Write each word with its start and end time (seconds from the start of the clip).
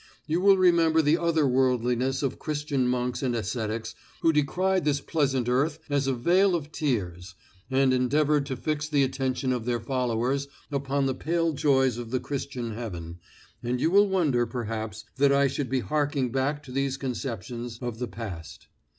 You 0.25 0.41
will 0.41 0.57
remember 0.57 1.03
the 1.03 1.19
other 1.19 1.45
worldliness 1.47 2.23
of 2.23 2.39
Christian 2.39 2.87
monks 2.87 3.21
and 3.21 3.35
ascetics 3.35 3.93
who 4.21 4.33
decried 4.33 4.83
this 4.83 4.99
pleasant 4.99 5.47
earth 5.47 5.77
as 5.91 6.07
a 6.07 6.13
vale 6.15 6.55
of 6.55 6.71
tears, 6.71 7.35
and 7.69 7.93
endeavored 7.93 8.47
to 8.47 8.55
fix 8.57 8.89
the 8.89 9.03
attention 9.03 9.53
of 9.53 9.65
their 9.65 9.79
followers 9.79 10.47
upon 10.71 11.05
the 11.05 11.13
pale 11.13 11.53
joys 11.53 11.99
of 11.99 12.09
the 12.09 12.19
Christian 12.19 12.73
heaven, 12.73 13.19
and 13.61 13.79
you 13.79 13.91
will 13.91 14.09
wonder, 14.09 14.47
perhaps, 14.47 15.05
that 15.17 15.31
I 15.31 15.45
should 15.45 15.69
be 15.69 15.81
harking 15.81 16.31
back 16.31 16.63
to 16.63 16.71
these 16.71 16.97
conceptions 16.97 17.77
of 17.79 17.99
the 17.99 18.07
past. 18.07 18.69